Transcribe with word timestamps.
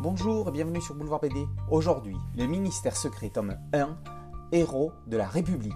Bonjour 0.00 0.48
et 0.48 0.52
bienvenue 0.52 0.80
sur 0.80 0.94
Boulevard 0.94 1.18
BD. 1.18 1.48
Aujourd'hui, 1.72 2.16
le 2.36 2.46
ministère 2.46 2.96
secret 2.96 3.30
tome 3.30 3.56
1, 3.72 3.96
Héros 4.52 4.92
de 5.08 5.16
la 5.16 5.26
République. 5.26 5.74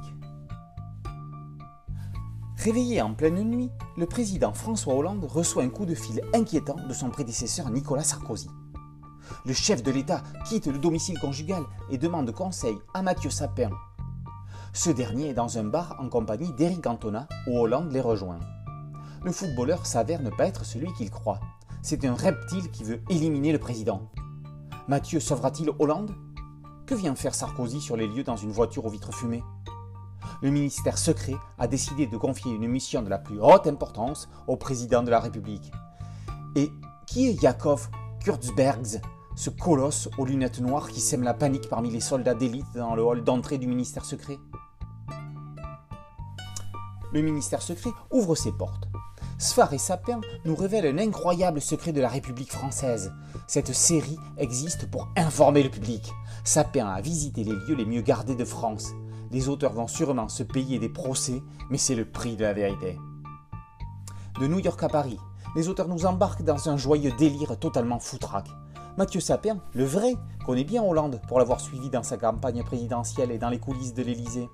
Réveillé 2.57 3.03
en 3.03 3.15
pleine 3.15 3.43
nuit, 3.43 3.73
le 3.97 4.07
président 4.07 4.53
François 4.55 4.95
Hollande 4.95 5.25
reçoit 5.25 5.65
un 5.65 5.71
coup 5.71 5.87
de 5.87 5.97
fil 5.97 6.23
inquiétant 6.35 6.77
de 6.89 6.95
son 6.95 7.11
prédécesseur 7.11 7.69
Nicolas 7.71 8.05
Sarkozy. 8.05 8.49
Le 9.45 9.55
chef 9.55 9.83
de 9.83 9.91
l'État 9.91 10.23
quitte 10.47 10.69
le 10.69 10.79
domicile 10.79 11.19
conjugal 11.19 11.65
et 11.91 11.99
demande 11.99 12.31
conseil 12.31 12.79
à 12.95 13.03
Mathieu 13.03 13.31
Sapin. 13.31 13.71
Ce 14.73 14.91
dernier 14.91 15.31
est 15.31 15.35
dans 15.35 15.59
un 15.59 15.65
bar 15.65 15.97
en 15.99 16.09
compagnie 16.09 16.53
d'Éric 16.53 16.83
Cantona 16.83 17.27
où 17.49 17.59
Hollande 17.59 17.91
les 17.91 18.01
rejoint. 18.01 18.39
Le 19.25 19.33
footballeur 19.33 19.85
s'avère 19.85 20.23
ne 20.23 20.31
pas 20.31 20.47
être 20.47 20.65
celui 20.65 20.93
qu'il 20.93 21.11
croit. 21.11 21.41
C'est 21.85 22.05
un 22.05 22.15
reptile 22.15 22.71
qui 22.71 22.85
veut 22.85 23.03
éliminer 23.11 23.51
le 23.51 23.59
président. 23.59 24.09
Mathieu 24.89 25.21
sauvera-t-il 25.21 25.71
Hollande? 25.79 26.13
Que 26.87 26.97
vient 26.97 27.15
faire 27.15 27.37
Sarkozy 27.37 27.81
sur 27.81 27.97
les 27.97 28.09
lieux 28.09 28.25
dans 28.25 28.37
une 28.37 28.51
voiture 28.51 28.85
aux 28.85 28.91
vitres 28.91 29.15
fumées? 29.15 29.45
Le 30.43 30.51
ministère 30.51 30.99
secret 30.99 31.37
a 31.59 31.69
décidé 31.69 32.09
de 32.09 32.17
confier 32.17 32.53
une 32.53 32.67
mission 32.67 33.01
de 33.01 33.09
la 33.09 33.19
plus 33.19 33.41
haute 33.41 33.69
importance 33.69 34.29
au 34.49 34.57
président 34.57 35.05
de 35.05 35.11
la 35.11 35.21
République. 35.21 35.71
Et 36.57 36.73
qui 37.07 37.29
est 37.29 37.41
Yakov 37.41 37.91
Kurzbergs, 38.25 39.01
ce 39.37 39.51
colosse 39.51 40.09
aux 40.19 40.25
lunettes 40.25 40.61
noires 40.61 40.89
qui 40.89 41.01
sème 41.01 41.23
la 41.23 41.35
panique 41.35 41.69
parmi 41.69 41.89
les 41.89 42.01
soldats 42.01 42.35
d'élite 42.35 42.75
dans 42.75 42.97
le 42.97 43.05
hall 43.05 43.23
d'entrée 43.23 43.59
du 43.59 43.69
ministère 43.69 44.05
secret? 44.05 44.41
Le 47.13 47.23
ministère 47.23 47.63
secret 47.63 47.91
ouvre 48.11 48.35
ses 48.35 48.51
portes. 48.51 48.89
Sphare 49.43 49.73
et 49.73 49.79
Sapin 49.79 50.21
nous 50.45 50.55
révèlent 50.55 50.87
un 50.87 50.99
incroyable 50.99 51.61
secret 51.61 51.91
de 51.91 52.01
la 52.01 52.09
République 52.09 52.53
française. 52.53 53.13
Cette 53.49 53.73
série 53.73 54.17
existe 54.39 54.89
pour 54.89 55.09
informer 55.17 55.65
le 55.65 55.69
public. 55.69 56.13
Sapin 56.45 56.87
a 56.87 57.01
visité 57.01 57.43
les 57.43 57.51
lieux 57.51 57.75
les 57.75 57.85
mieux 57.85 58.03
gardés 58.03 58.37
de 58.37 58.45
France. 58.45 58.93
Les 59.33 59.49
auteurs 59.49 59.73
vont 59.73 59.89
sûrement 59.89 60.29
se 60.29 60.45
payer 60.45 60.79
des 60.79 60.89
procès, 60.89 61.43
mais 61.71 61.77
c'est 61.77 61.97
le 61.97 62.05
prix 62.05 62.37
de 62.37 62.45
la 62.45 62.53
vérité. 62.53 62.97
De 64.41 64.47
New 64.47 64.61
York 64.61 64.81
à 64.81 64.89
Paris, 64.89 65.19
les 65.55 65.69
auteurs 65.69 65.89
nous 65.89 66.07
embarquent 66.07 66.45
dans 66.45 66.69
un 66.69 66.77
joyeux 66.77 67.13
délire 67.19 67.59
totalement 67.59 67.99
foutraque. 67.99 68.51
Mathieu 68.99 69.21
Sapin, 69.21 69.59
le 69.75 69.85
vrai, 69.85 70.15
connaît 70.45 70.65
bien 70.65 70.83
Hollande 70.83 71.21
pour 71.29 71.39
l'avoir 71.39 71.61
suivi 71.61 71.89
dans 71.89 72.03
sa 72.03 72.17
campagne 72.19 72.63
présidentielle 72.63 73.31
et 73.31 73.39
dans 73.39 73.49
les 73.49 73.59
coulisses 73.59 73.95
de 73.95 74.03
l'Élysée 74.03 74.49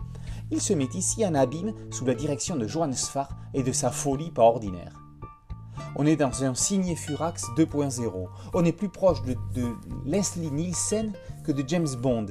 il 0.50 0.60
se 0.60 0.72
met 0.72 0.88
ici 0.94 1.26
en 1.26 1.34
abîme 1.34 1.74
sous 1.90 2.06
la 2.06 2.14
direction 2.14 2.56
de 2.56 2.66
Johannes 2.66 2.94
Sfar 2.94 3.28
et 3.54 3.62
de 3.62 3.72
sa 3.72 3.90
folie 3.90 4.30
pas 4.30 4.44
ordinaire. 4.44 4.92
On 5.96 6.06
est 6.06 6.16
dans 6.16 6.44
un 6.44 6.54
signé 6.54 6.96
Furax 6.96 7.44
2.0. 7.56 8.28
On 8.54 8.64
est 8.64 8.72
plus 8.72 8.88
proche 8.88 9.22
de, 9.22 9.36
Leslie 10.04 10.50
Nielsen 10.50 11.12
que 11.44 11.52
de 11.52 11.64
James 11.66 11.88
Bond. 12.00 12.26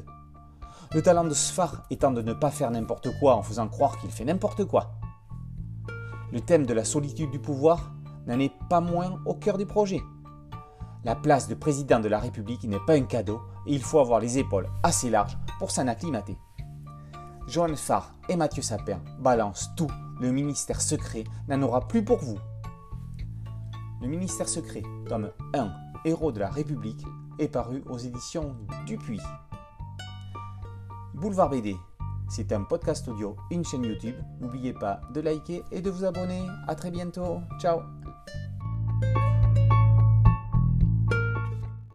Le 0.93 1.01
talent 1.01 1.25
de 1.25 1.33
Sfar 1.33 1.83
étant 1.89 2.11
de 2.11 2.21
ne 2.21 2.33
pas 2.33 2.51
faire 2.51 2.71
n'importe 2.71 3.09
quoi 3.19 3.35
en 3.35 3.43
faisant 3.43 3.67
croire 3.67 3.97
qu'il 3.99 4.09
fait 4.09 4.25
n'importe 4.25 4.65
quoi. 4.65 4.91
Le 6.31 6.41
thème 6.41 6.65
de 6.65 6.73
la 6.73 6.83
solitude 6.83 7.31
du 7.31 7.39
pouvoir 7.39 7.91
n'en 8.27 8.39
est 8.39 8.53
pas 8.69 8.81
moins 8.81 9.19
au 9.25 9.33
cœur 9.33 9.57
du 9.57 9.65
projet. 9.65 10.01
La 11.03 11.15
place 11.15 11.47
de 11.47 11.55
président 11.55 11.99
de 11.99 12.09
la 12.09 12.19
République 12.19 12.63
n'est 12.65 12.85
pas 12.85 12.95
un 12.95 13.03
cadeau 13.03 13.41
et 13.65 13.73
il 13.73 13.81
faut 13.81 13.99
avoir 13.99 14.19
les 14.19 14.37
épaules 14.37 14.69
assez 14.83 15.09
larges 15.09 15.37
pour 15.59 15.71
s'en 15.71 15.87
acclimater. 15.87 16.37
Johan 17.47 17.75
Farr 17.75 18.13
et 18.27 18.35
Mathieu 18.35 18.61
Sapin 18.61 18.99
balancent 19.19 19.69
tout. 19.77 19.89
Le 20.19 20.31
ministère 20.31 20.81
secret 20.81 21.23
n'en 21.47 21.61
aura 21.61 21.87
plus 21.87 22.03
pour 22.03 22.17
vous. 22.17 22.37
Le 24.01 24.07
ministère 24.07 24.49
secret, 24.49 24.83
tome 25.07 25.31
1, 25.53 25.71
Héros 26.05 26.31
de 26.31 26.39
la 26.39 26.49
République, 26.49 27.03
est 27.39 27.47
paru 27.47 27.83
aux 27.89 27.97
éditions 27.97 28.55
Dupuis. 28.85 29.21
Boulevard 31.13 31.49
BD, 31.49 31.75
c'est 32.29 32.51
un 32.51 32.63
podcast 32.63 33.07
audio, 33.07 33.35
une 33.49 33.63
chaîne 33.63 33.85
YouTube. 33.85 34.15
N'oubliez 34.39 34.73
pas 34.73 34.99
de 35.13 35.21
liker 35.21 35.63
et 35.71 35.81
de 35.81 35.89
vous 35.89 36.03
abonner. 36.03 36.43
A 36.67 36.75
très 36.75 36.91
bientôt. 36.91 37.39
Ciao 37.59 37.96
Thank 38.99 39.17
you. 39.17 39.26